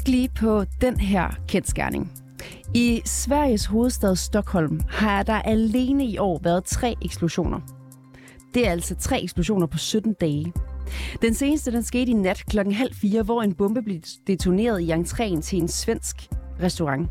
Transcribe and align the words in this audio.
Kig 0.00 0.08
lige 0.08 0.28
på 0.28 0.64
den 0.80 1.00
her 1.00 1.30
kendskærning. 1.48 2.12
I 2.74 3.02
Sveriges 3.04 3.66
hovedstad 3.66 4.16
Stockholm 4.16 4.80
har 4.88 5.22
der 5.22 5.34
alene 5.34 6.04
i 6.04 6.18
år 6.18 6.40
været 6.42 6.64
tre 6.64 6.94
eksplosioner. 7.02 7.60
Det 8.54 8.66
er 8.66 8.70
altså 8.70 8.94
tre 8.94 9.22
eksplosioner 9.22 9.66
på 9.66 9.78
17 9.78 10.14
dage. 10.20 10.52
Den 11.22 11.34
seneste 11.34 11.72
den 11.72 11.82
skete 11.82 12.10
i 12.10 12.14
nat 12.14 12.42
klokken 12.46 12.74
halv 12.74 12.94
fire, 12.94 13.22
hvor 13.22 13.42
en 13.42 13.54
bombe 13.54 13.82
blev 13.82 14.00
detoneret 14.26 14.80
i 14.80 14.92
entréen 14.92 15.40
til 15.40 15.58
en 15.58 15.68
svensk 15.68 16.28
restaurant. 16.62 17.10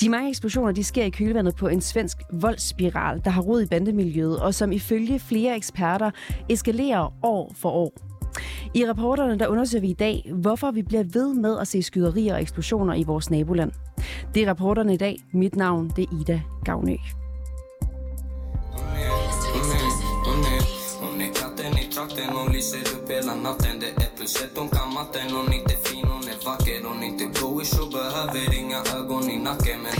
De 0.00 0.08
mange 0.08 0.28
eksplosioner 0.28 0.72
de 0.72 0.84
sker 0.84 1.04
i 1.04 1.10
kølvandet 1.10 1.56
på 1.56 1.68
en 1.68 1.80
svensk 1.80 2.16
voldsspiral, 2.32 3.20
der 3.24 3.30
har 3.30 3.42
rod 3.42 3.62
i 3.62 3.66
bandemiljøet, 3.66 4.40
og 4.40 4.54
som 4.54 4.72
ifølge 4.72 5.18
flere 5.18 5.56
eksperter 5.56 6.10
eskalerer 6.48 7.14
år 7.22 7.52
for 7.56 7.70
år. 7.70 8.09
I 8.74 8.86
rapporterne 8.86 9.38
der 9.38 9.46
undersøger 9.46 9.80
vi 9.80 9.90
i 9.90 9.92
dag, 9.92 10.32
hvorfor 10.34 10.70
vi 10.70 10.82
bliver 10.82 11.04
ved 11.04 11.34
med 11.34 11.58
at 11.58 11.68
se 11.68 11.82
skyderier 11.82 12.34
og 12.34 12.42
eksplosioner 12.42 12.94
i 12.94 13.02
vores 13.02 13.30
naboland. 13.30 13.72
Det 14.34 14.42
er 14.42 14.48
rapporterne 14.48 14.94
i 14.94 14.96
dag. 14.96 15.16
Mit 15.32 15.56
navn 15.56 15.92
det 15.96 16.04
er 16.04 16.20
Ida 16.20 16.40
Gavnø. 16.64 16.96
Hon 22.32 22.52
lyser 22.52 22.78
upp 22.78 23.10
hela 23.10 23.34
natten 23.34 23.80
Det 23.80 23.86
är 23.86 24.58
hon 24.58 24.68
kan 24.68 24.94
matten 24.94 25.30
Hon 25.30 25.48
är 25.48 25.54
inte 25.54 25.76
fin, 25.84 26.04
hon 26.04 26.22
är 26.22 26.44
vacker 26.44 26.84
Hon 26.84 27.02
är 27.02 27.06
inte 27.06 27.24
och 27.44 27.92
behöver 27.92 28.58
inga 28.58 28.78
ögon 28.96 29.30
i 29.30 29.38
nacken 29.38 29.82
Men 29.82 29.92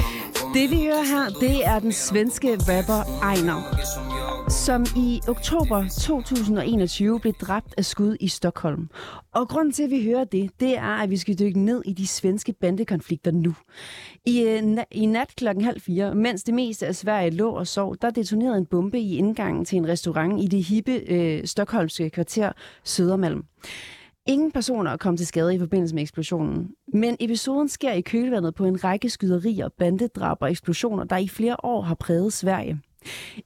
hon 0.43 0.53
Det 0.55 0.67
vi 0.71 0.77
hører 0.77 1.05
her, 1.05 1.31
det 1.41 1.67
er 1.67 1.79
den 1.81 1.93
svenske 1.93 2.57
rapper 2.57 3.03
Einar 3.23 4.20
som 4.51 4.87
i 4.97 5.21
oktober 5.29 5.85
2021 6.01 7.21
blev 7.21 7.33
dræbt 7.33 7.75
af 7.79 7.85
skud 7.85 8.17
i 8.21 8.29
Stockholm. 8.29 8.89
Og 9.35 9.49
grunden 9.49 9.73
til, 9.73 9.83
at 9.83 9.91
vi 9.91 10.05
hører 10.05 10.25
det, 10.25 10.51
det 10.61 10.79
er, 10.79 11.03
at 11.03 11.11
vi 11.11 11.17
skal 11.17 11.39
dykke 11.39 11.61
ned 11.61 11.83
i 11.85 11.93
de 11.93 12.07
svenske 12.07 12.53
bandekonflikter 12.53 13.31
nu. 13.31 13.55
I, 14.27 14.43
øh, 14.43 14.79
i 14.91 15.07
nat 15.07 15.37
klokken 15.37 15.65
halv 15.65 15.81
fire, 15.81 16.15
mens 16.15 16.45
det 16.45 16.55
meste 16.55 16.87
af 16.87 16.95
Sverige 16.97 17.31
lå 17.31 17.51
og 17.51 17.67
sov, 17.67 17.97
der 18.03 18.11
detonerede 18.11 18.59
en 18.59 18.67
bombe 18.67 19.01
i 19.01 19.17
indgangen 19.17 19.65
til 19.65 19.79
en 19.79 19.89
restaurant 19.89 20.43
i 20.43 20.47
det 20.47 20.65
hippe 20.65 21.11
øh, 21.11 21.47
stokholmske 21.47 22.11
kvarter 22.11 22.53
Sødermalm. 22.85 23.45
Ingen 24.29 24.53
personer 24.53 24.97
kom 24.97 25.17
til 25.17 25.27
skade 25.27 25.55
i 25.55 25.59
forbindelse 25.59 25.95
med 25.95 26.03
eksplosionen, 26.03 26.69
men 26.93 27.17
episoden 27.21 27.69
sker 27.69 27.93
i 27.93 28.01
kølvandet 28.01 28.55
på 28.55 28.65
en 28.65 28.85
række 28.85 29.11
skyderier, 29.11 29.69
bandedrab 29.79 30.37
og 30.41 30.51
eksplosioner, 30.51 31.05
der 31.05 31.17
i 31.17 31.29
flere 31.29 31.57
år 31.63 31.83
har 31.83 31.95
præget 31.95 32.33
Sverige. 32.33 32.81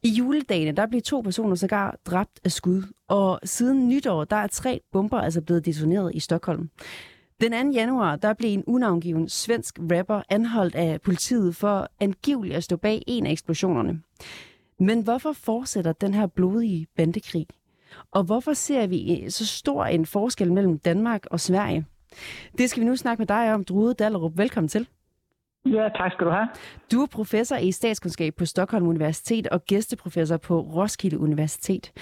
I 0.02 0.08
juledagene 0.08 0.72
der 0.72 0.86
blev 0.86 1.02
to 1.02 1.20
personer 1.20 1.54
sågar 1.54 1.98
dræbt 2.06 2.40
af 2.44 2.52
skud, 2.52 2.82
og 3.08 3.40
siden 3.44 3.88
nytår 3.88 4.24
der 4.24 4.36
er 4.36 4.46
tre 4.46 4.80
bomber 4.92 5.18
altså 5.18 5.40
blevet 5.40 5.66
detoneret 5.66 6.14
i 6.14 6.20
Stockholm. 6.20 6.70
Den 7.40 7.72
2. 7.72 7.72
januar 7.72 8.16
der 8.16 8.32
blev 8.32 8.50
en 8.50 8.64
unavngiven 8.66 9.28
svensk 9.28 9.78
rapper 9.78 10.22
anholdt 10.28 10.74
af 10.74 11.00
politiet 11.00 11.56
for 11.56 11.88
angiveligt 12.00 12.56
at 12.56 12.64
stå 12.64 12.76
bag 12.76 13.02
en 13.06 13.26
af 13.26 13.30
eksplosionerne. 13.30 14.00
Men 14.80 15.00
hvorfor 15.00 15.32
fortsætter 15.32 15.92
den 15.92 16.14
her 16.14 16.26
blodige 16.26 16.86
bandekrig? 16.96 17.46
Og 18.10 18.22
hvorfor 18.22 18.52
ser 18.52 18.86
vi 18.86 19.30
så 19.30 19.46
stor 19.46 19.84
en 19.84 20.06
forskel 20.06 20.52
mellem 20.52 20.78
Danmark 20.78 21.26
og 21.30 21.40
Sverige? 21.40 21.86
Det 22.58 22.70
skal 22.70 22.80
vi 22.80 22.86
nu 22.86 22.96
snakke 22.96 23.20
med 23.20 23.26
dig 23.26 23.54
om, 23.54 23.64
Drude 23.64 23.94
Dallerup. 23.94 24.38
Velkommen 24.38 24.68
til. 24.68 24.88
Ja, 25.66 25.88
tak 25.88 26.12
skal 26.12 26.26
du 26.26 26.30
have. 26.32 26.48
Du 26.92 27.02
er 27.02 27.06
professor 27.14 27.56
i 27.56 27.72
statskundskab 27.72 28.32
på 28.38 28.44
Stockholm 28.44 28.86
Universitet 28.86 29.46
og 29.46 29.60
gæsteprofessor 29.64 30.36
på 30.48 30.60
Roskilde 30.60 31.18
Universitet. 31.18 31.92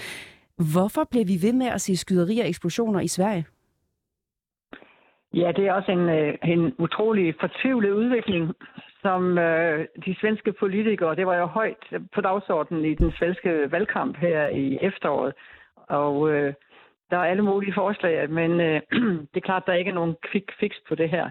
Hvorfor 0.73 1.03
bliver 1.11 1.25
vi 1.25 1.47
ved 1.47 1.53
med 1.53 1.67
at 1.67 1.81
se 1.81 1.97
skyderier 1.97 2.43
og 2.43 2.49
eksplosioner 2.49 2.99
i 2.99 3.07
Sverige? 3.07 3.45
Ja, 5.33 5.51
det 5.55 5.67
er 5.67 5.73
også 5.73 5.91
en, 5.91 6.09
øh, 6.09 6.33
en 6.43 6.73
utrolig 6.79 7.35
fortvivlet 7.39 7.91
udvikling, 7.91 8.53
som 9.01 9.37
øh, 9.37 9.85
de 10.05 10.15
svenske 10.21 10.53
politikere, 10.53 11.15
det 11.15 11.27
var 11.27 11.35
jo 11.35 11.45
højt 11.45 11.83
på 12.15 12.21
dagsordenen 12.21 12.85
i 12.85 12.95
den 12.95 13.11
svenske 13.11 13.71
valgkamp 13.71 14.17
her 14.17 14.47
i 14.47 14.77
efteråret, 14.81 15.33
og 15.75 16.31
øh, 16.31 16.53
der 17.09 17.17
er 17.17 17.31
alle 17.31 17.43
mulige 17.43 17.73
forslag, 17.73 18.29
men 18.29 18.51
øh, 18.61 18.81
det 19.31 19.37
er 19.37 19.47
klart, 19.49 19.63
der 19.67 19.73
ikke 19.73 19.89
er 19.89 19.95
nogen 19.95 20.15
quick 20.31 20.51
fix 20.59 20.71
på 20.87 20.95
det 20.95 21.09
her. 21.09 21.29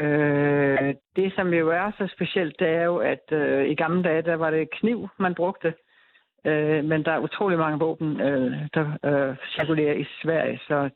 Øh, 0.00 0.94
det, 1.16 1.32
som 1.36 1.48
jo 1.54 1.70
er 1.70 1.90
så 1.98 2.08
specielt, 2.14 2.56
det 2.58 2.68
er 2.68 2.84
jo, 2.84 2.96
at 2.96 3.32
øh, 3.32 3.70
i 3.70 3.74
gamle 3.74 4.02
dage, 4.02 4.22
der 4.22 4.34
var 4.34 4.50
det 4.50 4.70
kniv, 4.70 5.08
man 5.18 5.34
brugte. 5.34 5.74
Øh, 6.46 6.84
men 6.84 7.04
der 7.04 7.12
er 7.12 7.18
utrolig 7.18 7.58
mange 7.58 7.78
våben, 7.78 8.20
øh, 8.20 8.52
der 8.74 8.86
øh, 9.04 9.36
cirkulerer 9.56 9.94
i 9.94 10.06
Sverige, 10.22 10.60
så 10.68 10.90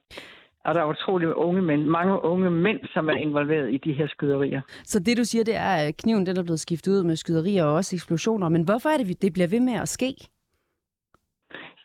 og 0.64 0.74
der 0.74 0.80
er 0.80 0.86
utrolig 0.86 1.36
unge 1.36 1.62
mænd, 1.62 1.84
mange 1.84 2.24
unge 2.24 2.50
mænd, 2.50 2.80
som 2.94 3.08
er 3.08 3.12
involveret 3.12 3.74
i 3.74 3.76
de 3.76 3.92
her 3.92 4.08
skyderier. 4.08 4.60
Så 4.84 4.98
det, 4.98 5.16
du 5.16 5.24
siger, 5.24 5.44
det 5.44 5.56
er, 5.56 5.74
at 5.86 5.96
kniven 5.96 6.26
den 6.26 6.36
er 6.38 6.42
blevet 6.42 6.60
skiftet 6.60 6.92
ud 6.92 7.04
med 7.04 7.16
skyderier 7.16 7.64
og 7.64 7.74
også 7.74 7.96
eksplosioner. 7.96 8.48
Men 8.48 8.62
hvorfor 8.62 8.88
er 8.88 8.96
det, 8.96 9.22
det 9.22 9.32
bliver 9.32 9.48
ved 9.48 9.60
med 9.60 9.74
at 9.74 9.88
ske? 9.88 10.14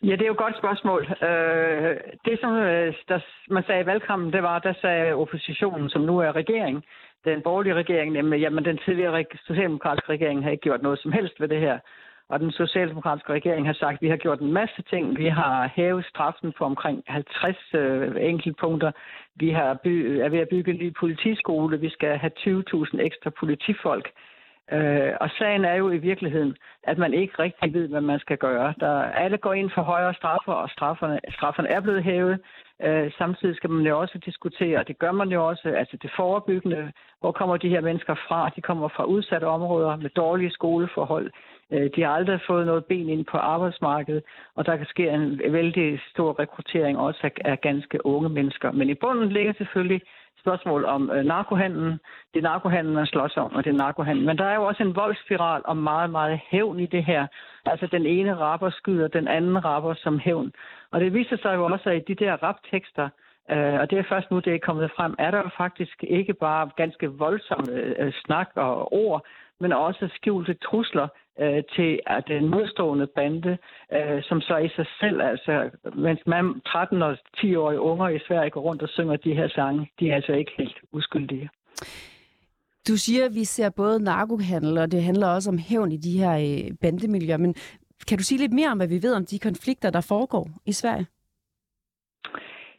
Ja, 0.04 0.12
det 0.12 0.22
er 0.22 0.26
jo 0.26 0.32
et 0.32 0.46
godt 0.46 0.58
spørgsmål. 0.58 1.02
Øh, 1.30 1.98
det, 2.26 2.40
som 2.42 2.54
øh, 2.56 2.94
der, 3.08 3.20
man 3.50 3.64
sagde 3.64 3.82
i 3.82 3.86
valgkampen, 3.86 4.34
det 4.34 4.44
var, 4.44 4.60
der 4.60 4.74
sagde 4.82 5.14
oppositionen, 5.14 5.90
som 5.90 6.02
nu 6.02 6.18
er 6.18 6.36
regering, 6.36 6.86
den 7.26 7.42
borgerlige 7.42 7.74
regering, 7.74 8.12
nemlig, 8.12 8.40
jamen 8.40 8.66
den 8.66 8.78
tidligere 8.86 9.26
socialdemokratiske 9.48 10.10
regering 10.10 10.44
har 10.44 10.52
ikke 10.52 10.62
gjort 10.62 10.82
noget 10.82 11.00
som 11.00 11.12
helst 11.12 11.40
ved 11.40 11.48
det 11.48 11.60
her. 11.60 11.80
Og 12.30 12.40
den 12.40 12.52
socialdemokratiske 12.52 13.34
regering 13.34 13.66
har 13.66 13.74
sagt, 13.74 13.94
at 13.94 14.02
vi 14.02 14.10
har 14.10 14.18
gjort 14.18 14.40
en 14.40 14.54
masse 14.54 14.82
ting. 14.82 15.18
Vi 15.18 15.28
har 15.28 15.72
hævet 15.76 16.06
straffen 16.06 16.54
for 16.58 16.66
omkring 16.66 17.04
50 17.08 17.58
øh, 17.74 18.16
enkeltpunkter. 18.20 18.92
Vi 19.36 19.50
har 19.50 19.74
by, 19.84 20.20
er 20.20 20.30
ved 20.30 20.40
at 20.40 20.50
bygge 20.50 20.72
en 20.72 20.78
ny 20.78 20.94
politiskole. 21.00 21.80
Vi 21.80 21.90
skal 21.90 22.18
have 22.18 22.32
20.000 22.40 23.02
ekstra 23.02 23.30
politifolk. 23.30 24.08
Øh, 24.08 24.33
Øh, 24.72 25.14
og 25.22 25.30
sagen 25.38 25.66
er 25.66 25.76
jo 25.76 25.90
i 25.90 25.98
virkeligheden, 25.98 26.56
at 26.84 26.98
man 26.98 27.14
ikke 27.14 27.34
rigtig 27.40 27.74
ved, 27.74 27.88
hvad 27.88 28.02
man 28.02 28.20
skal 28.20 28.38
gøre. 28.38 28.74
Der, 28.80 29.04
alle 29.04 29.38
går 29.38 29.54
ind 29.54 29.72
for 29.76 29.82
højere 29.82 30.14
straffer, 30.14 30.54
og 30.54 30.70
strafferne, 30.70 31.20
strafferne 31.30 31.70
er 31.70 31.80
blevet 31.82 32.04
hævet. 32.04 32.40
Øh, 32.84 33.12
samtidig 33.18 33.56
skal 33.56 33.70
man 33.70 33.86
jo 33.86 34.00
også 34.00 34.18
diskutere, 34.26 34.80
og 34.80 34.88
det 34.88 35.00
gør 35.00 35.12
man 35.12 35.30
jo 35.30 35.48
også, 35.48 35.70
altså 35.70 35.98
det 36.02 36.12
forebyggende. 36.16 36.92
Hvor 37.20 37.32
kommer 37.32 37.58
de 37.58 37.70
her 37.70 37.82
mennesker 37.82 38.16
fra? 38.28 38.50
De 38.56 38.62
kommer 38.62 38.88
fra 38.88 39.04
udsatte 39.04 39.46
områder 39.46 39.96
med 39.96 40.10
dårlige 40.10 40.52
skoleforhold. 40.52 41.32
Øh, 41.72 41.90
de 41.96 42.02
har 42.02 42.12
aldrig 42.12 42.40
fået 42.48 42.66
noget 42.66 42.86
ben 42.86 43.10
ind 43.10 43.26
på 43.26 43.38
arbejdsmarkedet, 43.38 44.24
og 44.56 44.66
der 44.66 44.78
kan 44.78 44.86
ske 44.86 45.10
en 45.10 45.42
vældig 45.50 46.00
stor 46.10 46.40
rekruttering 46.40 46.98
også 46.98 47.20
af, 47.24 47.32
af 47.52 47.62
ganske 47.62 48.06
unge 48.06 48.30
mennesker. 48.30 48.72
Men 48.72 48.90
i 48.90 48.94
bunden 48.94 49.30
ligger 49.30 49.54
selvfølgelig 49.54 50.02
spørgsmål 50.44 50.86
om 50.86 51.02
øh, 51.16 51.24
narkohandlen. 51.26 51.92
Det 52.32 52.40
er 52.40 52.50
narkohandlen, 52.52 52.96
man 52.96 53.06
slås 53.06 53.38
om, 53.38 53.52
og 53.56 53.64
det 53.64 53.70
er 53.74 53.84
narkohandlen. 53.86 54.26
Men 54.26 54.38
der 54.38 54.46
er 54.46 54.56
jo 54.56 54.64
også 54.64 54.84
en 54.84 54.96
voldsspiral 54.96 55.62
og 55.66 55.78
meget, 55.78 56.10
meget 56.10 56.40
hævn 56.52 56.80
i 56.80 56.86
det 56.86 57.04
her. 57.06 57.28
Altså 57.66 57.88
den 57.88 58.06
ene 58.06 58.34
rapper 58.36 58.70
skyder 58.70 59.08
den 59.08 59.28
anden 59.28 59.66
rapper 59.66 59.94
som 59.94 60.20
hævn. 60.20 60.52
Og 60.92 61.00
det 61.00 61.14
viser 61.14 61.38
sig 61.38 61.56
jo 61.56 61.66
også, 61.66 61.90
at 61.90 61.96
i 61.96 62.14
de 62.14 62.26
der 62.26 62.34
raptekster, 62.44 63.10
øh, 63.52 63.74
og 63.82 63.90
det 63.90 64.00
er 64.00 64.04
først 64.10 64.32
nu, 64.32 64.40
det 64.40 64.54
er 64.56 64.60
kommet 64.68 64.92
frem, 64.96 65.16
er 65.20 65.32
der 65.32 65.38
jo 65.38 65.50
faktisk 65.58 66.04
ikke 66.04 66.34
bare 66.34 66.70
ganske 66.76 67.08
voldsomme 67.08 67.72
øh, 67.74 68.14
snak 68.26 68.50
og 68.56 68.94
ord, 68.94 69.26
men 69.60 69.74
også 69.74 70.10
skjulte 70.16 70.54
trusler 70.54 71.08
øh, 71.40 71.64
til 71.76 72.00
at 72.08 72.24
den 72.28 72.50
modstående 72.50 73.08
bande, 73.08 73.58
øh, 73.94 74.24
som 74.24 74.42
så 74.42 74.58
i 74.58 74.70
sig 74.76 74.86
selv, 75.00 75.22
altså 75.22 75.70
mens 75.96 76.20
man 76.26 76.62
13 76.62 77.02
og 77.02 77.18
10-årige 77.38 77.80
unger 77.80 78.10
i 78.10 78.20
Sverige 78.28 78.50
går 78.50 78.62
rundt 78.62 78.82
og 78.82 78.90
synger 78.90 79.16
de 79.16 79.34
her 79.36 79.48
sange, 79.48 79.90
de 80.00 80.10
er 80.10 80.16
altså 80.16 80.34
ikke 80.34 80.52
helt 80.58 80.78
uskyldige. 80.92 81.50
Du 82.88 82.98
siger, 82.98 83.26
at 83.26 83.36
vi 83.36 83.44
ser 83.44 83.70
både 83.70 84.04
narkohandel, 84.04 84.78
og 84.78 84.92
det 84.92 85.04
handler 85.04 85.28
også 85.28 85.50
om 85.50 85.58
hævn 85.58 85.92
i 85.92 85.98
de 85.98 86.20
her 86.20 86.36
øh, 86.38 86.78
bandemiljøer, 86.82 87.38
men 87.38 87.56
kan 88.08 88.18
du 88.18 88.24
sige 88.24 88.40
lidt 88.40 88.54
mere 88.54 88.72
om, 88.72 88.78
hvad 88.78 88.88
vi 88.88 89.04
ved 89.04 89.14
om 89.14 89.26
de 89.26 89.40
konflikter, 89.40 89.90
der 89.90 90.02
foregår 90.02 90.50
i 90.66 90.72
Sverige? 90.72 91.06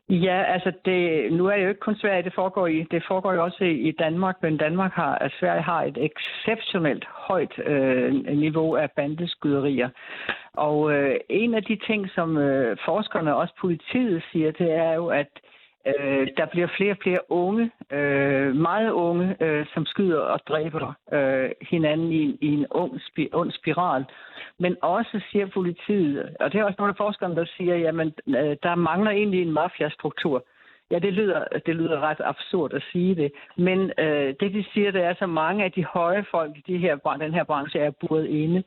Ja, 0.08 0.42
altså 0.42 0.72
det, 0.84 1.32
nu 1.32 1.46
er 1.46 1.56
det 1.56 1.64
jo 1.64 1.68
ikke 1.68 1.80
kun 1.80 1.96
Sverige, 1.96 2.22
det 2.22 2.34
foregår 2.34 2.66
i. 2.66 2.86
Det 2.90 3.04
foregår 3.08 3.32
jo 3.32 3.44
også 3.44 3.64
i, 3.64 3.90
Danmark, 3.90 4.36
men 4.42 4.56
Danmark 4.56 4.92
har, 4.92 5.14
at 5.14 5.32
Sverige 5.40 5.62
har 5.62 5.82
et 5.82 5.98
exceptionelt 5.98 7.04
højt 7.04 7.58
øh, 7.66 8.14
niveau 8.14 8.76
af 8.76 8.90
bandeskyderier. 8.90 9.88
Og 10.54 10.92
øh, 10.92 11.16
en 11.28 11.54
af 11.54 11.62
de 11.62 11.76
ting, 11.86 12.10
som 12.10 12.36
øh, 12.36 12.76
forskerne 12.84 13.34
og 13.34 13.40
også 13.40 13.54
politiet 13.60 14.22
siger, 14.32 14.50
det 14.50 14.72
er 14.72 14.92
jo, 14.92 15.06
at 15.06 15.28
Øh, 15.86 16.28
der 16.36 16.46
bliver 16.46 16.68
flere 16.76 16.92
og 16.92 16.98
flere 17.02 17.30
unge, 17.30 17.70
øh, 17.92 18.54
meget 18.56 18.90
unge, 18.90 19.36
øh, 19.40 19.66
som 19.74 19.86
skyder 19.86 20.20
og 20.20 20.40
dræber 20.48 20.94
øh, 21.12 21.50
hinanden 21.70 22.12
i, 22.12 22.38
i 22.40 22.46
en 22.46 22.66
ung, 22.70 23.00
spi, 23.00 23.28
ond 23.32 23.52
spiral. 23.52 24.04
Men 24.58 24.76
også 24.82 25.20
siger 25.30 25.46
politiet, 25.46 26.36
og 26.40 26.52
det 26.52 26.60
er 26.60 26.64
også 26.64 26.76
nogle 26.78 26.90
af 26.90 26.96
forskerne, 26.96 27.36
der 27.36 27.44
siger, 27.56 27.76
jamen 27.76 28.14
øh, 28.28 28.56
der 28.62 28.74
mangler 28.74 29.10
egentlig 29.10 29.42
en 29.42 29.52
mafiastruktur. 29.52 30.44
Ja, 30.90 30.98
det 30.98 31.12
lyder, 31.12 31.44
det 31.66 31.76
lyder 31.76 32.00
ret 32.00 32.20
absurd 32.24 32.74
at 32.74 32.82
sige 32.92 33.14
det. 33.14 33.32
Men 33.56 33.92
øh, 33.98 34.34
det, 34.40 34.54
de 34.54 34.64
siger, 34.72 34.90
det 34.90 35.02
er, 35.02 35.14
så 35.14 35.26
mange 35.26 35.64
af 35.64 35.72
de 35.72 35.84
høje 35.84 36.24
folk 36.30 36.52
i 36.56 36.62
de 36.66 36.78
her, 36.78 36.96
den 36.96 37.34
her 37.34 37.44
branche 37.44 37.80
er 37.80 37.90
buret 37.90 38.26
inde. 38.26 38.62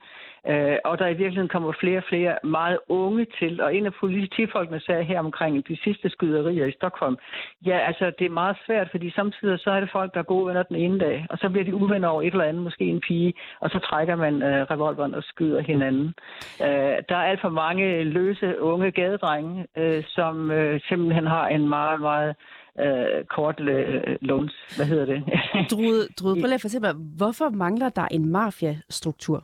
Øh, 0.51 0.77
og 0.85 0.99
der 0.99 1.07
i 1.07 1.19
virkeligheden 1.21 1.49
kommer 1.49 1.73
flere 1.79 1.97
og 1.97 2.03
flere 2.09 2.35
meget 2.43 2.79
unge 2.89 3.25
til. 3.39 3.61
Og 3.61 3.75
en 3.75 3.85
af 3.85 3.93
politifolkene 3.93 4.79
sagde 4.79 5.03
her 5.03 5.19
omkring 5.19 5.67
de 5.67 5.77
sidste 5.83 6.09
skyderier 6.09 6.65
i 6.65 6.71
Stockholm, 6.71 7.17
ja, 7.65 7.77
altså 7.77 8.11
det 8.19 8.25
er 8.25 8.39
meget 8.43 8.57
svært, 8.65 8.87
fordi 8.91 9.11
samtidig 9.11 9.59
så 9.59 9.69
er 9.71 9.79
det 9.79 9.89
folk, 9.91 10.13
der 10.13 10.19
er 10.19 10.33
gode 10.33 10.47
venner 10.47 10.63
den 10.63 10.75
ene 10.75 10.99
dag, 10.99 11.25
og 11.29 11.37
så 11.37 11.49
bliver 11.49 11.65
de 11.65 11.75
uvenner 11.75 12.07
over 12.07 12.21
et 12.21 12.31
eller 12.31 12.43
andet, 12.43 12.63
måske 12.63 12.83
en 12.83 13.01
pige, 13.07 13.33
og 13.59 13.69
så 13.69 13.79
trækker 13.79 14.15
man 14.15 14.41
øh, 14.43 14.61
revolveren 14.71 15.13
og 15.13 15.23
skyder 15.23 15.61
hinanden. 15.61 16.13
Øh, 16.61 16.97
der 17.09 17.15
er 17.17 17.27
alt 17.31 17.41
for 17.41 17.49
mange 17.49 18.03
løse 18.03 18.61
unge 18.61 18.91
gadedrenge, 18.91 19.67
øh, 19.77 20.03
som 20.07 20.51
øh, 20.51 20.81
simpelthen 20.89 21.27
har 21.27 21.47
en 21.47 21.69
meget, 21.69 22.01
meget 22.01 22.35
øh, 22.79 23.25
kort 23.25 23.59
øh, 23.59 24.17
loans. 24.21 24.53
Hvad 24.75 24.85
hedder 24.85 25.05
det? 25.05 25.23
Drude, 25.71 26.01
Drude, 26.19 26.35
prøv 26.41 26.47
lige 26.47 26.53
at 26.53 26.61
fortælle 26.61 26.87
mig, 26.87 26.95
hvorfor 27.17 27.49
mangler 27.49 27.89
der 27.89 28.07
en 28.11 28.31
mafiastruktur? 28.31 29.43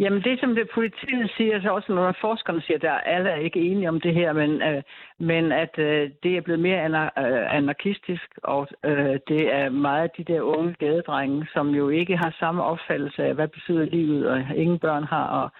Jamen 0.00 0.22
det, 0.22 0.40
som 0.40 0.54
det 0.54 0.70
politiet 0.74 1.30
siger, 1.36 1.60
så 1.62 1.68
også 1.70 1.92
når 1.92 2.16
forskerne 2.20 2.62
siger, 2.62 2.78
der 2.78 2.92
alle 2.92 3.30
er 3.30 3.36
ikke 3.36 3.60
enige 3.60 3.88
om 3.88 4.00
det 4.00 4.14
her, 4.14 4.32
men, 4.32 4.62
øh, 4.62 4.82
men 5.18 5.52
at 5.52 5.78
øh, 5.78 6.10
det 6.22 6.36
er 6.36 6.40
blevet 6.40 6.60
mere 6.60 6.84
anar- 6.84 7.20
øh, 7.26 7.56
anarkistisk, 7.56 8.38
og 8.42 8.68
øh, 8.84 9.18
det 9.28 9.54
er 9.54 9.68
meget 9.68 10.16
de 10.16 10.24
der 10.24 10.40
unge 10.40 10.74
gadedrenge, 10.78 11.46
som 11.52 11.68
jo 11.68 11.88
ikke 11.88 12.16
har 12.16 12.36
samme 12.38 12.62
opfattelse 12.62 13.24
af, 13.24 13.34
hvad 13.34 13.48
betyder 13.48 13.84
livet, 13.84 14.28
og 14.28 14.42
ingen 14.56 14.78
børn 14.78 15.04
har, 15.04 15.26
og 15.40 15.50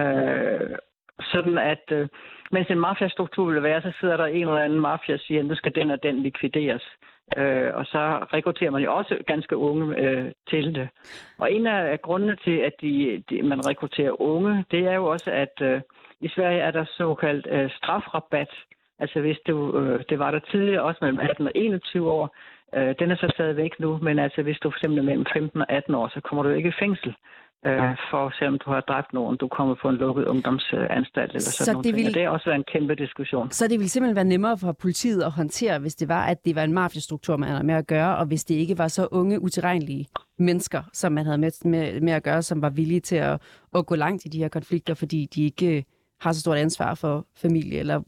øh, 0.00 0.76
sådan 1.22 1.58
at 1.58 1.84
øh, 1.92 2.08
mens 2.52 2.68
en 2.70 2.80
mafiastruktur 2.80 3.52
vil 3.52 3.62
være, 3.62 3.82
så 3.82 3.92
sidder 4.00 4.16
der 4.16 4.26
en 4.26 4.48
eller 4.48 4.64
anden 4.64 4.80
mafia 4.80 5.14
og 5.14 5.20
siger, 5.20 5.42
nu 5.42 5.54
skal 5.54 5.74
den 5.74 5.90
og 5.90 6.02
den 6.02 6.22
likvideres. 6.22 6.82
Øh, 6.82 7.11
Øh, 7.36 7.70
og 7.74 7.86
så 7.86 8.26
rekrutterer 8.34 8.70
man 8.70 8.82
jo 8.82 8.94
også 8.94 9.18
ganske 9.26 9.56
unge 9.56 9.98
øh, 9.98 10.32
til 10.50 10.74
det. 10.74 10.88
Og 11.38 11.52
en 11.52 11.66
af 11.66 12.02
grundene 12.02 12.36
til, 12.44 12.56
at 12.58 12.72
de, 12.80 13.22
de, 13.30 13.42
man 13.42 13.66
rekrutterer 13.68 14.20
unge, 14.20 14.64
det 14.70 14.80
er 14.86 14.94
jo 14.94 15.06
også, 15.06 15.30
at 15.30 15.54
øh, 15.62 15.80
i 16.20 16.28
Sverige 16.28 16.60
er 16.60 16.70
der 16.70 16.84
såkaldt 16.84 17.46
øh, 17.50 17.70
strafrabat. 17.70 18.50
Altså 18.98 19.20
hvis 19.20 19.38
du, 19.46 19.78
øh, 19.78 20.04
det 20.08 20.18
var 20.18 20.30
der 20.30 20.38
tidligere 20.38 20.82
også 20.82 20.98
mellem 21.02 21.20
18 21.20 21.46
og 21.46 21.52
21 21.54 22.10
år, 22.10 22.36
øh, 22.74 22.94
den 22.98 23.10
er 23.10 23.16
så 23.16 23.28
stadigvæk 23.34 23.80
nu, 23.80 23.98
men 24.02 24.18
altså 24.18 24.42
hvis 24.42 24.58
du 24.58 24.70
for 24.70 24.78
eksempel 24.78 24.98
er 24.98 25.02
mellem 25.02 25.26
15 25.32 25.60
og 25.60 25.66
18 25.70 25.94
år, 25.94 26.08
så 26.08 26.20
kommer 26.20 26.42
du 26.42 26.48
ikke 26.48 26.68
i 26.68 26.80
fængsel 26.80 27.14
øh, 27.66 27.96
for 28.10 28.32
selvom 28.38 28.58
du 28.58 28.70
har 28.70 28.80
dræbt 28.80 29.12
nogen, 29.12 29.36
du 29.36 29.48
kommer 29.48 29.74
på 29.82 29.88
en 29.88 29.96
lukket 29.96 30.24
ungdomsanstalt 30.24 31.30
eller 31.30 31.40
sådan 31.40 31.64
så 31.64 31.72
noget. 31.72 31.84
Det. 31.84 32.06
Og 32.06 32.14
det 32.14 32.22
er 32.22 32.28
også 32.28 32.50
en 32.50 32.64
kæmpe 32.72 32.94
diskussion. 32.94 33.50
Så 33.50 33.68
det 33.68 33.78
ville 33.78 33.88
simpelthen 33.88 34.16
være 34.16 34.24
nemmere 34.24 34.58
for 34.58 34.72
politiet 34.72 35.22
at 35.22 35.30
håndtere, 35.30 35.78
hvis 35.78 35.94
det 35.94 36.08
var, 36.08 36.24
at 36.26 36.44
det 36.44 36.56
var 36.56 36.64
en 36.64 36.72
mafiastruktur, 36.72 37.36
man 37.36 37.48
havde 37.48 37.66
med 37.66 37.74
at 37.74 37.86
gøre, 37.86 38.16
og 38.16 38.26
hvis 38.26 38.44
det 38.44 38.54
ikke 38.54 38.78
var 38.78 38.88
så 38.88 39.08
unge, 39.10 39.42
utilregnelige 39.42 40.06
mennesker, 40.38 40.82
som 40.92 41.12
man 41.12 41.24
havde 41.24 41.38
med, 41.38 41.50
med, 41.64 42.00
med 42.00 42.12
at 42.12 42.22
gøre, 42.22 42.42
som 42.42 42.62
var 42.62 42.70
villige 42.70 43.00
til 43.00 43.16
at, 43.16 43.42
at 43.74 43.86
gå 43.86 43.94
langt 43.94 44.24
i 44.24 44.28
de 44.28 44.38
her 44.38 44.48
konflikter, 44.48 44.94
fordi 44.94 45.28
de 45.34 45.44
ikke 45.44 45.84
har 46.20 46.32
så 46.32 46.40
stort 46.40 46.56
ansvar 46.56 46.94
for 46.94 47.26
familie 47.36 47.78
eller 47.78 48.02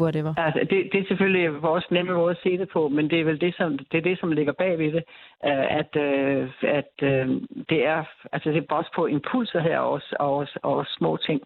whatever? 0.00 0.34
Altså, 0.36 0.60
det, 0.70 0.88
det 0.92 1.00
er 1.00 1.08
selvfølgelig 1.08 1.62
vores 1.62 1.90
nemme 1.90 2.12
måde 2.12 2.30
at 2.30 2.42
se 2.42 2.58
det 2.58 2.68
på, 2.68 2.88
men 2.88 3.10
det 3.10 3.20
er 3.20 3.24
vel 3.24 3.40
det, 3.40 3.54
som, 3.56 3.78
det, 3.78 3.98
er 3.98 4.02
det, 4.02 4.18
som 4.20 4.32
ligger 4.32 4.52
bag 4.52 4.78
ved 4.78 4.92
det, 4.92 5.04
øh, 5.44 5.76
at, 5.80 5.96
øh, 5.96 6.48
at 6.62 6.92
øh, 7.02 7.28
det 7.70 7.86
er 7.86 8.04
altså 8.32 8.50
det 8.50 8.64
er 8.70 8.74
også 8.74 8.90
på 8.96 9.06
impulser 9.06 9.60
her 9.60 9.78
og, 9.78 10.00
og, 10.12 10.46
og 10.62 10.86
små 10.86 11.16
ting. 11.16 11.40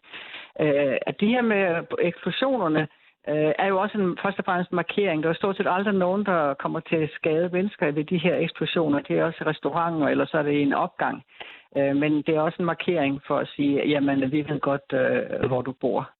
Øh, 0.61 0.97
at 1.07 1.21
de 1.21 1.27
her 1.27 1.43
med 1.43 1.85
eksplosionerne, 2.01 2.89
er 3.59 3.67
jo 3.67 3.81
også 3.81 3.99
en, 3.99 4.19
først 4.23 4.39
og 4.39 4.45
fremmest 4.45 4.71
en 4.71 4.77
markering. 4.77 5.23
Der 5.23 5.29
er 5.29 5.35
stort 5.35 5.57
set 5.57 5.67
aldrig 5.71 5.95
nogen, 5.95 6.27
der 6.27 6.55
kommer 6.55 6.81
til 6.81 6.97
at 6.97 7.11
skade 7.15 7.49
mennesker 7.53 7.91
ved 7.91 8.05
de 8.05 8.19
her 8.19 8.37
eksplosioner. 8.37 9.01
Det 9.01 9.19
er 9.19 9.25
også 9.25 9.45
restauranter, 9.47 10.09
eller 10.09 10.27
så 10.27 10.39
er 10.39 10.43
det 10.43 10.63
en 10.63 10.73
opgang. 10.73 11.25
Men 11.75 12.13
det 12.23 12.29
er 12.29 12.41
også 12.41 12.57
en 12.59 12.65
markering 12.65 13.21
for 13.27 13.39
at 13.39 13.49
sige, 13.49 13.89
jamen 13.89 14.33
vi 14.33 14.39
ved 14.49 14.61
godt, 14.61 14.95
hvor 15.49 15.63
du 15.63 15.73
bor. 15.73 16.11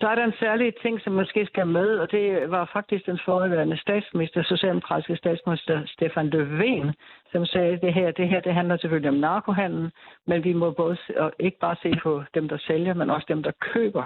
Så 0.00 0.08
er 0.08 0.14
der 0.14 0.24
en 0.24 0.40
særlig 0.40 0.74
ting, 0.82 1.00
som 1.00 1.12
måske 1.12 1.46
skal 1.46 1.66
med, 1.66 1.98
og 1.98 2.10
det 2.10 2.50
var 2.50 2.70
faktisk 2.72 3.06
den 3.06 3.18
forrige 3.24 3.76
statsminister, 3.76 4.42
socialdemokratiske 4.42 5.16
statsminister 5.16 5.82
Stefan 5.86 6.28
Löfven, 6.34 6.92
som 7.32 7.46
sagde, 7.46 7.72
at 7.72 7.82
det 7.82 7.94
her, 7.94 8.10
det 8.10 8.28
her 8.28 8.40
det 8.40 8.54
handler 8.54 8.76
selvfølgelig 8.76 9.10
om 9.10 9.16
narkohandel, 9.16 9.92
men 10.26 10.44
vi 10.44 10.52
må 10.52 10.70
både, 10.70 10.96
ikke 11.38 11.58
bare 11.58 11.76
se 11.82 11.92
på 12.02 12.22
dem, 12.34 12.48
der 12.48 12.58
sælger, 12.58 12.94
men 12.94 13.10
også 13.10 13.26
dem, 13.28 13.42
der 13.42 13.52
køber. 13.60 14.04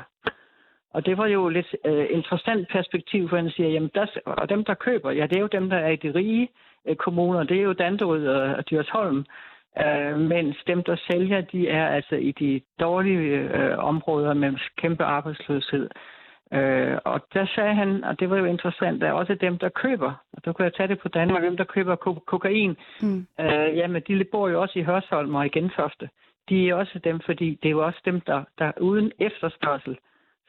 Og 0.93 1.07
det 1.07 1.19
var 1.19 1.27
jo 1.27 1.49
lidt 1.49 1.77
uh, 1.89 2.05
interessant 2.11 2.69
perspektiv, 2.69 3.29
for 3.29 3.37
han 3.37 3.51
siger, 3.51 3.69
jamen 3.69 3.91
der, 3.95 4.07
og 4.25 4.49
dem, 4.49 4.65
der 4.65 4.75
køber, 4.75 5.11
ja, 5.11 5.27
det 5.27 5.37
er 5.37 5.41
jo 5.41 5.47
dem, 5.47 5.71
der 5.71 5.77
er 5.77 5.91
i 5.91 5.97
de 5.97 6.15
rige 6.15 6.49
uh, 6.85 6.97
kommuner, 6.97 7.43
det 7.43 7.57
er 7.57 7.63
jo 7.63 7.73
Danderyd 7.73 8.27
og, 8.27 8.55
og 8.55 8.71
Djursholm. 8.71 9.25
Øh, 9.79 10.19
mens 10.19 10.57
dem, 10.67 10.83
der 10.83 10.97
sælger, 11.11 11.41
de 11.41 11.69
er 11.69 11.87
altså 11.87 12.15
i 12.15 12.33
de 12.33 12.61
dårlige 12.81 13.39
øh, 13.39 13.79
områder 13.79 14.35
med 14.35 14.53
kæmpe 14.77 15.05
arbejdsløshed. 15.05 15.89
Øh, 16.53 16.99
og 17.05 17.21
der 17.35 17.47
sagde 17.55 17.75
han, 17.75 18.05
og 18.05 18.21
det 18.21 18.31
var 18.31 18.37
jo 18.37 18.45
interessant, 18.45 19.03
er 19.03 19.13
også 19.13 19.35
dem, 19.35 19.59
der 19.59 19.69
køber, 19.69 20.13
og 20.33 20.45
der 20.45 20.53
kunne 20.53 20.65
jeg 20.65 20.75
tage 20.75 20.89
det 20.89 21.01
på 21.01 21.09
Danmark, 21.09 21.43
dem, 21.43 21.57
der 21.57 21.65
køber 21.65 21.97
ko- 21.97 22.25
kokain. 22.27 22.77
Mm. 23.03 23.27
Øh, 23.41 23.77
jamen, 23.77 24.03
de 24.09 24.25
bor 24.33 24.49
jo 24.49 24.61
også 24.61 24.79
i 24.79 24.83
Hørsholm 24.83 25.35
og 25.35 25.47
i 25.47 25.49
Gentofte. 25.49 26.09
De 26.49 26.69
er 26.69 26.75
også 26.75 26.99
dem, 27.05 27.21
fordi 27.21 27.59
det 27.63 27.69
er 27.69 27.73
jo 27.73 27.87
også 27.87 28.01
dem, 28.05 28.21
der, 28.21 28.45
der 28.59 28.73
uden 28.81 29.13
efterspørgsel 29.19 29.99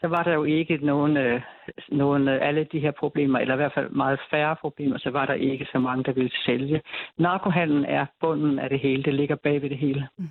så 0.02 0.08
var 0.08 0.24
der 0.24 0.34
jo 0.34 0.44
ikke 0.44 0.78
nogen, 0.82 1.18
øh, 1.18 1.42
nogen 1.90 2.28
øh, 2.28 2.48
alle 2.48 2.68
de 2.72 2.80
her 2.80 2.92
problemer, 2.92 3.40
eller 3.40 3.54
i 3.54 3.58
hvert 3.58 3.74
fald 3.74 3.90
meget 3.90 4.20
færre 4.32 4.56
problemer, 4.62 4.98
så 4.98 5.10
var 5.10 5.26
der 5.26 5.34
ikke 5.34 5.66
så 5.72 5.80
mange, 5.80 6.04
der 6.04 6.12
ville 6.12 6.32
sælge. 6.46 6.82
Narkohandlen 7.18 7.86
er 7.86 8.06
bunden 8.22 8.60
af 8.60 8.70
det 8.70 8.80
hele, 8.80 9.04
det 9.04 9.14
ligger 9.14 9.36
bag 9.36 9.62
ved 9.62 9.70
det 9.70 9.78
hele. 9.78 10.08
Mm. 10.18 10.30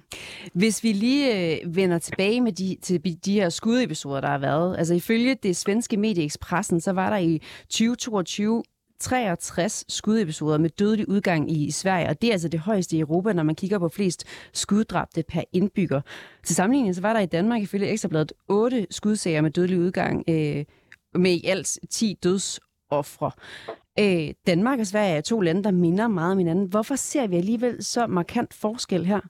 Hvis 0.54 0.84
vi 0.84 0.88
lige 0.92 1.26
øh, 1.36 1.76
vender 1.76 1.98
tilbage 1.98 2.40
med 2.40 2.52
de, 2.52 2.76
til 2.82 3.24
de 3.24 3.40
her 3.40 3.48
skudepisoder, 3.48 4.20
der 4.20 4.28
har 4.28 4.38
været, 4.38 4.78
altså 4.78 4.94
ifølge 4.94 5.34
det 5.34 5.56
svenske 5.56 5.96
medieekspressen, 5.96 6.80
så 6.80 6.92
var 6.92 7.10
der 7.10 7.18
i 7.18 7.38
2022 7.62 8.62
63 9.00 9.84
skudepisoder 9.88 10.58
med 10.58 10.70
dødelig 10.70 11.08
udgang 11.08 11.50
i 11.50 11.70
Sverige, 11.70 12.08
og 12.08 12.22
det 12.22 12.28
er 12.28 12.32
altså 12.32 12.48
det 12.48 12.60
højeste 12.60 12.96
i 12.96 13.00
Europa, 13.00 13.32
når 13.32 13.42
man 13.42 13.54
kigger 13.54 13.78
på 13.78 13.88
flest 13.88 14.50
skuddrabte 14.52 15.22
per 15.32 15.42
indbygger. 15.52 16.00
Til 16.42 16.54
sammenligning 16.54 16.94
så 16.94 17.02
var 17.02 17.12
der 17.12 17.20
i 17.20 17.26
Danmark 17.26 17.62
ifølge 17.62 17.90
Ekstrabladet 17.90 18.32
8 18.48 18.86
skudsager 18.90 19.40
med 19.40 19.50
dødelig 19.50 19.78
udgang, 19.78 20.24
øh, 20.28 20.64
med 21.14 21.30
i 21.30 21.46
alt 21.46 21.78
10 21.90 22.16
dødsoffre. 22.24 23.30
Øh, 23.98 24.34
Danmark 24.46 24.78
og 24.78 24.86
Sverige 24.86 25.16
er 25.16 25.20
to 25.20 25.40
lande, 25.40 25.64
der 25.64 25.70
minder 25.70 26.08
meget 26.08 26.32
om 26.32 26.38
hinanden. 26.38 26.68
Hvorfor 26.70 26.94
ser 26.94 27.26
vi 27.26 27.36
alligevel 27.36 27.84
så 27.84 28.06
markant 28.06 28.54
forskel 28.62 29.06
her? 29.06 29.20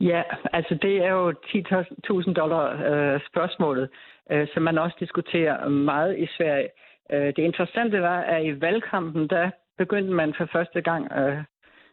Ja, 0.00 0.22
altså 0.52 0.74
det 0.82 0.96
er 0.96 1.10
jo 1.10 1.32
10.000 1.32 2.32
dollar 2.32 2.66
øh, 2.90 3.20
spørgsmålet, 3.30 3.88
øh, 4.30 4.46
som 4.54 4.62
man 4.62 4.78
også 4.78 4.96
diskuterer 5.00 5.68
meget 5.68 6.18
i 6.18 6.26
Sverige. 6.26 6.68
Øh, 7.12 7.26
det 7.26 7.38
interessante 7.38 8.02
var, 8.02 8.20
at 8.20 8.44
i 8.44 8.60
valgkampen, 8.60 9.28
der 9.28 9.50
begyndte 9.78 10.12
man 10.12 10.34
for 10.34 10.46
første 10.52 10.80
gang, 10.80 11.12
øh, 11.12 11.38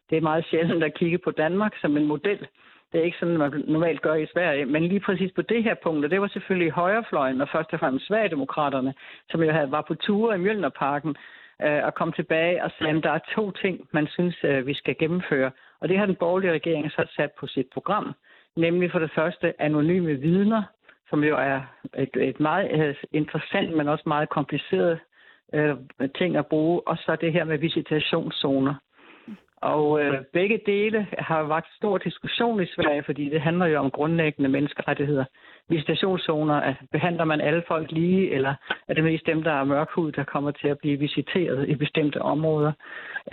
det 0.10 0.18
er 0.18 0.22
meget 0.22 0.46
sjældent 0.46 0.84
at 0.84 0.94
kigge 0.94 1.18
på 1.18 1.32
Danmark 1.32 1.74
som 1.82 1.98
en 1.98 2.08
model. 2.08 2.48
Det 2.92 3.00
er 3.00 3.04
ikke 3.04 3.18
sådan, 3.20 3.38
man 3.38 3.64
normalt 3.68 4.02
gør 4.02 4.14
i 4.14 4.28
Sverige. 4.34 4.66
Men 4.66 4.84
lige 4.84 5.00
præcis 5.00 5.32
på 5.36 5.42
det 5.42 5.64
her 5.64 5.76
punkt, 5.84 6.06
og 6.06 6.12
det 6.12 6.22
var 6.22 6.28
selvfølgelig 6.28 6.72
højrefløjen, 6.72 7.42
og 7.42 7.50
først 7.52 7.74
og 7.74 7.80
fremmest 7.80 8.08
Sverigedemokraterne, 8.08 8.94
som 9.30 9.44
jo 9.44 9.52
havde, 9.52 9.72
var 9.72 9.86
på 9.88 9.96
ture 9.96 10.36
i 10.36 10.40
Mjølnerparken, 10.40 11.16
øh, 11.62 11.84
og 11.84 11.94
kom 11.94 12.12
tilbage 12.12 12.64
og 12.64 12.72
sagde, 12.78 12.98
at 12.98 13.04
der 13.04 13.12
er 13.12 13.20
to 13.36 13.52
ting, 13.52 13.88
man 13.92 14.08
synes, 14.08 14.44
øh, 14.44 14.68
vi 14.68 14.74
skal 14.74 14.96
gennemføre. 14.98 15.52
Og 15.82 15.90
det 15.90 15.98
har 15.98 16.06
den 16.06 16.16
borgerlige 16.16 16.54
regering 16.54 16.92
så 16.92 17.06
sat 17.16 17.32
på 17.40 17.48
sit 17.48 17.68
program. 17.74 18.14
Nemlig 18.56 18.92
for 18.92 19.00
det 19.00 19.12
første 19.16 19.62
anonyme 19.62 20.16
vidner, 20.16 20.64
som 21.14 21.24
jo 21.24 21.36
er 21.38 21.62
et, 21.98 22.16
et 22.16 22.40
meget 22.40 22.72
øh, 22.72 22.96
interessant, 23.12 23.78
men 23.78 23.88
også 23.88 24.04
meget 24.06 24.30
kompliceret 24.30 25.00
øh, 25.54 25.76
ting 26.18 26.36
at 26.36 26.48
bruge. 26.48 26.88
Og 26.88 26.98
så 26.98 27.16
det 27.22 27.34
her 27.34 27.44
med 27.44 27.58
visitationszoner. 27.58 28.76
Og 29.62 30.02
øh, 30.02 30.14
begge 30.34 30.60
dele 30.66 31.08
har 31.20 31.44
været 31.44 31.66
stor 31.78 31.98
diskussion 31.98 32.64
i 32.64 32.66
Sverige, 32.66 33.04
fordi 33.04 33.30
det 33.30 33.42
handler 33.42 33.66
jo 33.66 33.80
om 33.80 33.92
grundlæggende 33.92 34.50
menneskerettigheder. 34.50 35.26
Visitationszoner, 35.70 36.56
at 36.56 36.76
behandler 36.92 37.26
man 37.26 37.42
alle 37.42 37.64
folk 37.68 37.92
lige, 37.92 38.32
eller 38.32 38.54
er 38.88 38.94
det 38.94 39.04
mest 39.04 39.26
dem, 39.26 39.44
der 39.44 39.52
er 39.52 39.64
mørkhud, 39.64 40.12
der 40.12 40.24
kommer 40.24 40.52
til 40.52 40.68
at 40.68 40.78
blive 40.78 41.00
visiteret 41.00 41.70
i 41.70 41.76
bestemte 41.76 42.22
områder? 42.22 42.72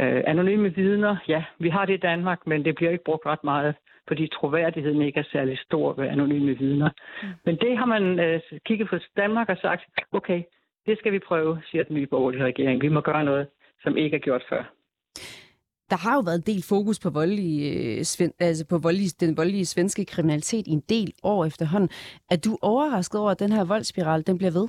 Øh, 0.00 0.22
anonyme 0.26 0.74
vidner, 0.74 1.16
ja, 1.28 1.44
vi 1.58 1.68
har 1.68 1.84
det 1.86 1.94
i 1.94 2.06
Danmark, 2.10 2.46
men 2.46 2.64
det 2.64 2.74
bliver 2.74 2.90
ikke 2.90 3.04
brugt 3.04 3.26
ret 3.26 3.44
meget 3.44 3.74
fordi 4.10 4.28
troværdigheden 4.28 5.02
ikke 5.02 5.20
er 5.20 5.28
særlig 5.32 5.58
stor 5.58 5.92
ved 5.92 6.06
anonyme 6.08 6.58
vidner. 6.58 6.90
Mm. 7.22 7.28
Men 7.44 7.54
det 7.64 7.78
har 7.78 7.86
man 7.86 8.04
øh, 8.20 8.40
kigget 8.66 8.88
på 8.88 8.96
Danmark 9.16 9.48
og 9.48 9.56
sagt, 9.56 9.82
okay, 10.12 10.42
det 10.86 10.98
skal 10.98 11.12
vi 11.12 11.18
prøve, 11.18 11.60
siger 11.70 11.84
den 11.84 11.94
nye 11.96 12.06
borgerlige 12.06 12.44
regering. 12.44 12.82
Vi 12.82 12.88
må 12.88 13.00
gøre 13.00 13.24
noget, 13.24 13.46
som 13.82 13.96
ikke 13.96 14.16
er 14.16 14.20
gjort 14.20 14.44
før. 14.48 14.62
Der 15.90 15.98
har 16.04 16.14
jo 16.14 16.22
været 16.28 16.38
en 16.38 16.54
del 16.54 16.62
fokus 16.68 16.98
på, 17.04 17.10
voldelige, 17.10 17.60
øh, 17.90 18.28
altså 18.48 18.66
på 18.70 18.78
voldelige, 18.78 19.26
den 19.26 19.36
voldelige 19.36 19.66
svenske 19.66 20.04
kriminalitet 20.04 20.66
i 20.66 20.70
en 20.70 20.84
del 20.88 21.12
år 21.22 21.44
efterhånden. 21.44 21.90
Er 22.30 22.36
du 22.46 22.58
overrasket 22.62 23.20
over, 23.20 23.30
at 23.30 23.40
den 23.40 23.52
her 23.52 23.64
voldsspiral 23.64 24.26
den 24.26 24.38
bliver 24.38 24.54
ved? 24.58 24.68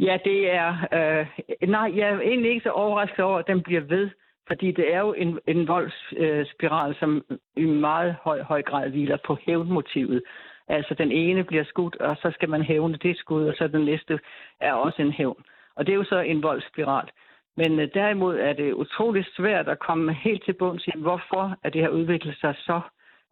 Ja, 0.00 0.18
det 0.24 0.38
er... 0.60 0.70
Øh, 0.96 1.26
nej, 1.68 1.92
jeg 1.98 2.08
er 2.08 2.20
egentlig 2.20 2.50
ikke 2.50 2.64
så 2.64 2.70
overrasket 2.70 3.20
over, 3.24 3.38
at 3.38 3.46
den 3.46 3.62
bliver 3.62 3.80
ved. 3.80 4.10
Fordi 4.52 4.72
det 4.72 4.94
er 4.94 5.00
jo 5.00 5.12
en, 5.12 5.38
en 5.46 5.68
voldsspiral, 5.68 6.90
øh, 6.90 6.96
som 6.96 7.24
i 7.56 7.64
meget 7.64 8.16
høj, 8.22 8.42
høj 8.42 8.62
grad 8.62 8.90
hviler 8.90 9.16
på 9.26 9.38
hævnmotivet. 9.46 10.22
Altså 10.68 10.94
den 10.94 11.12
ene 11.12 11.44
bliver 11.44 11.64
skudt, 11.64 11.96
og 11.96 12.16
så 12.16 12.30
skal 12.34 12.48
man 12.48 12.62
hævne 12.62 12.96
det 12.96 13.18
skud, 13.18 13.44
og 13.44 13.54
så 13.58 13.68
den 13.68 13.84
næste 13.84 14.20
er 14.60 14.72
også 14.72 15.02
en 15.02 15.12
hævn. 15.12 15.42
Og 15.76 15.86
det 15.86 15.92
er 15.92 15.96
jo 15.96 16.04
så 16.04 16.18
en 16.18 16.42
voldsspiral. 16.42 17.08
Men 17.56 17.80
øh, 17.80 17.88
derimod 17.94 18.38
er 18.38 18.52
det 18.52 18.72
utroligt 18.72 19.28
svært 19.36 19.68
at 19.68 19.78
komme 19.78 20.12
helt 20.12 20.44
til 20.44 20.52
bunds 20.52 20.86
i, 20.86 20.92
hvorfor 20.96 21.56
at 21.62 21.72
det 21.72 21.82
har 21.82 21.88
udviklet 21.88 22.36
sig 22.40 22.54
så 22.58 22.80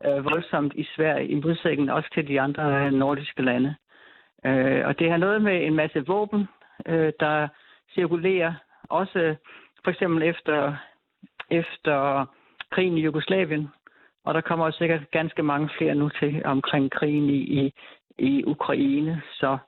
øh, 0.06 0.24
voldsomt 0.24 0.72
i 0.76 0.84
Sverige, 0.96 1.28
i 1.28 1.34
modsætning 1.34 1.92
også 1.92 2.08
til 2.14 2.28
de 2.28 2.40
andre 2.40 2.86
øh, 2.86 2.92
nordiske 2.92 3.42
lande. 3.42 3.74
Øh, 4.46 4.86
og 4.86 4.98
det 4.98 5.10
har 5.10 5.16
noget 5.16 5.42
med 5.42 5.66
en 5.66 5.74
masse 5.74 6.06
våben, 6.06 6.48
øh, 6.86 7.12
der 7.20 7.48
cirkulerer, 7.94 8.54
også 8.88 9.34
for 9.84 9.90
eksempel 9.90 10.22
efter, 10.22 10.76
efter 11.50 12.26
krigen 12.70 12.98
i 12.98 13.00
Jugoslavien, 13.00 13.68
og 14.24 14.34
der 14.34 14.40
kommer 14.40 14.70
sikkert 14.70 15.10
ganske 15.10 15.42
mange 15.42 15.70
flere 15.78 15.94
nu 15.94 16.08
til 16.08 16.42
omkring 16.44 16.90
krigen 16.90 17.30
i, 17.30 17.40
i, 17.60 17.74
i 18.18 18.44
Ukraine. 18.44 19.22
Så, 19.32 19.58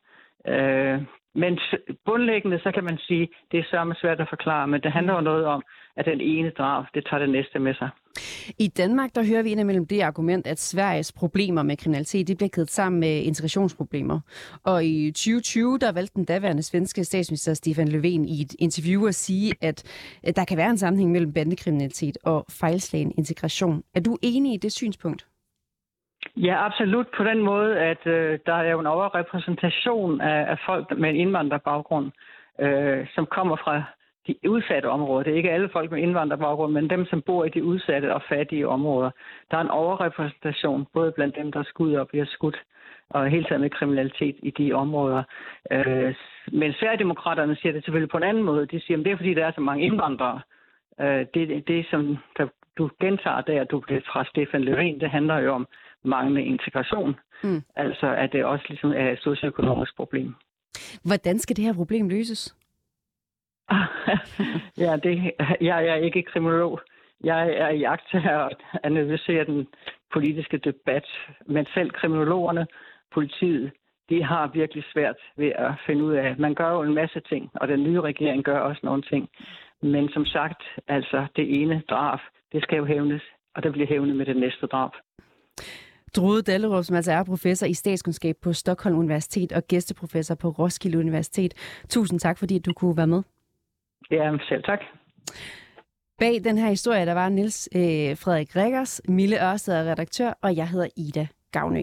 øh, 0.49 1.03
men 1.35 1.59
bundlæggende, 2.07 2.59
så 2.59 2.71
kan 2.75 2.85
man 2.85 2.99
sige, 2.99 3.29
det 3.53 3.61
er 3.61 3.65
sørme 3.71 3.95
svært 3.95 4.21
at 4.21 4.29
forklare, 4.29 4.69
men 4.69 4.81
det 4.81 4.93
handler 4.93 5.15
jo 5.15 5.21
noget 5.21 5.45
om, 5.45 5.63
at 5.97 6.05
den 6.05 6.21
ene 6.21 6.51
drab, 6.51 6.85
det 6.95 7.07
tager 7.07 7.19
det 7.19 7.31
næste 7.31 7.59
med 7.59 7.75
sig. 7.75 7.91
I 8.59 8.69
Danmark, 8.69 9.15
der 9.15 9.25
hører 9.25 9.43
vi 9.43 9.51
indimellem 9.51 9.87
det 9.87 10.01
argument, 10.01 10.47
at 10.47 10.61
Sveriges 10.61 11.13
problemer 11.13 11.63
med 11.63 11.77
kriminalitet, 11.77 12.29
det 12.29 12.37
bliver 12.37 12.49
kædet 12.49 12.71
sammen 12.71 13.01
med 13.01 13.23
integrationsproblemer. 13.23 14.21
Og 14.65 14.85
i 14.85 15.11
2020, 15.11 15.79
der 15.79 15.93
valgte 15.93 16.15
den 16.15 16.25
daværende 16.25 16.63
svenske 16.63 17.05
statsminister 17.05 17.55
Stefan 17.55 17.89
Löfven 17.89 18.25
i 18.29 18.43
et 18.43 18.55
interview 18.59 19.07
at 19.07 19.15
sige, 19.15 19.53
at 19.61 19.85
der 20.37 20.45
kan 20.45 20.57
være 20.57 20.71
en 20.71 20.79
sammenhæng 20.79 21.11
mellem 21.13 21.33
bandekriminalitet 21.33 22.19
og 22.25 22.47
fejlslagen 22.51 23.13
integration. 23.19 23.83
Er 23.95 24.01
du 24.01 24.19
enig 24.23 24.55
i 24.55 24.57
det 24.57 24.73
synspunkt? 24.73 25.27
Ja, 26.37 26.67
absolut. 26.67 27.07
På 27.17 27.25
den 27.25 27.43
måde, 27.43 27.79
at 27.79 28.07
øh, 28.07 28.39
der 28.47 28.55
er 28.55 28.71
jo 28.71 28.81
en 28.81 28.87
overrepræsentation 28.87 30.21
af, 30.21 30.51
af 30.51 30.59
folk 30.67 30.99
med 30.99 31.11
en 31.11 31.17
indvandrerbaggrund, 31.17 32.11
øh, 32.61 33.07
som 33.15 33.27
kommer 33.27 33.57
fra 33.57 33.83
de 34.27 34.51
udsatte 34.51 34.87
områder. 34.87 35.23
Det 35.23 35.33
er 35.33 35.37
ikke 35.37 35.51
alle 35.51 35.69
folk 35.69 35.91
med 35.91 36.03
indvandrerbaggrund, 36.03 36.73
men 36.73 36.91
dem, 36.91 37.07
som 37.07 37.23
bor 37.23 37.45
i 37.45 37.49
de 37.49 37.65
udsatte 37.65 38.15
og 38.15 38.23
fattige 38.29 38.69
områder. 38.69 39.11
Der 39.51 39.57
er 39.57 39.61
en 39.61 39.71
overrepræsentation, 39.71 40.87
både 40.93 41.13
blandt 41.13 41.37
dem, 41.37 41.53
der 41.53 41.63
skudt 41.63 41.97
og 41.97 42.09
bliver 42.09 42.25
skudt, 42.25 42.63
og 43.11 43.29
helt 43.29 43.49
taget 43.49 43.61
med 43.61 43.71
kriminalitet 43.71 44.37
i 44.43 44.51
de 44.51 44.73
områder. 44.73 45.23
Øh, 45.71 46.15
men 46.53 46.73
Sverigedemokraterne 46.73 47.57
siger 47.57 47.73
det 47.73 47.85
selvfølgelig 47.85 48.11
på 48.11 48.17
en 48.17 48.23
anden 48.23 48.43
måde. 48.43 48.67
De 48.67 48.81
siger, 48.81 48.99
at 48.99 49.05
det 49.05 49.13
er 49.13 49.17
fordi, 49.17 49.35
der 49.35 49.47
er 49.47 49.53
så 49.53 49.61
mange 49.61 49.85
indvandrere. 49.85 50.41
Øh, 51.01 51.27
det, 51.35 51.69
det, 51.69 51.87
som 51.91 52.19
der, 52.39 52.47
du 52.79 52.91
gentager 53.01 53.41
der, 53.41 53.65
du 53.65 53.81
bliver 53.81 54.01
fra 54.13 54.25
Stefan 54.25 54.63
Löfven, 54.63 55.01
det 55.01 55.11
handler 55.11 55.39
jo 55.39 55.53
om 55.53 55.67
manglende 56.05 56.45
integration. 56.45 57.15
Mm. 57.43 57.63
Altså 57.77 58.15
at 58.15 58.33
det 58.33 58.45
også 58.45 58.65
ligesom 58.69 58.91
er 58.91 59.11
et 59.11 59.19
socioøkonomisk 59.19 59.97
problem. 59.97 60.35
Hvordan 61.05 61.39
skal 61.39 61.57
det 61.57 61.65
her 61.65 61.73
problem 61.73 62.09
løses? 62.09 62.57
ja, 64.85 64.97
det, 64.97 65.33
jeg 65.61 65.87
er 65.87 65.95
ikke 65.95 66.23
kriminolog. 66.23 66.81
Jeg 67.25 67.51
er 67.51 67.69
i 67.69 67.79
jagttager 67.79 68.37
og 68.37 68.51
analyserer 68.83 69.45
den 69.45 69.67
politiske 70.13 70.59
debat. 70.59 71.07
Men 71.47 71.67
selv 71.75 71.91
kriminologerne, 71.91 72.67
politiet, 73.15 73.73
de 74.09 74.25
har 74.25 74.47
virkelig 74.47 74.85
svært 74.93 75.17
ved 75.37 75.53
at 75.55 75.73
finde 75.87 76.05
ud 76.05 76.13
af, 76.13 76.35
man 76.39 76.55
gør 76.55 76.71
jo 76.71 76.83
en 76.83 76.95
masse 76.95 77.21
ting, 77.21 77.51
og 77.55 77.69
den 77.69 77.83
nye 77.83 78.01
regering 78.01 78.45
gør 78.45 78.59
også 78.59 78.81
nogle 78.85 79.03
ting. 79.03 79.29
Men 79.83 80.09
som 80.09 80.25
sagt, 80.25 80.63
altså 80.89 81.27
det 81.37 81.63
ene 81.63 81.83
drab, 81.91 82.19
det 82.53 82.63
skal 82.63 82.77
jo 82.77 82.85
hævnes, 82.85 83.23
og 83.55 83.63
det 83.63 83.73
bliver 83.73 83.89
hævnet 83.89 84.17
med 84.17 84.27
det 84.27 84.37
næste 84.37 84.67
drab. 84.67 84.91
Drude 86.17 86.43
Dallerup, 86.43 86.85
som 86.85 86.97
altså 86.97 87.13
er 87.13 87.25
professor 87.25 87.67
i 87.67 87.75
statskundskab 87.75 88.37
på 88.43 88.53
Stockholm 88.53 88.99
Universitet 88.99 89.53
og 89.53 89.63
gæsteprofessor 89.69 90.35
på 90.35 90.49
Roskilde 90.49 90.99
Universitet. 90.99 91.55
Tusind 91.89 92.21
tak, 92.21 92.39
fordi 92.39 92.59
du 92.59 92.73
kunne 92.73 92.97
være 92.97 93.07
med. 93.07 93.23
Ja, 94.11 94.37
selv 94.49 94.63
tak. 94.63 94.81
Bag 96.19 96.45
den 96.45 96.59
her 96.59 96.69
historie, 96.69 97.07
der 97.07 97.15
var 97.15 97.29
Nils 97.29 97.69
øh, 97.77 97.81
Frederik 98.17 98.57
Rikkers, 98.57 99.01
Mille 99.09 99.51
Ørsted 99.51 99.75
er 99.75 99.91
redaktør, 99.91 100.33
og 100.43 100.57
jeg 100.57 100.69
hedder 100.69 100.89
Ida 100.97 101.27
Gavnø. 101.53 101.83